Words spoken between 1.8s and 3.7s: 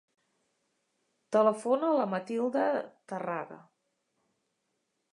a la Matilda Tarraga.